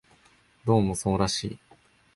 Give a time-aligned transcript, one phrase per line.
[0.65, 1.59] どうもそうらしい